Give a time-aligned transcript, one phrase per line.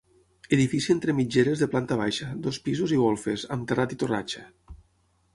[0.55, 4.43] Edifici entre mitgeres de planta baixa, dos pisos i golfes, amb terrat i torratxa.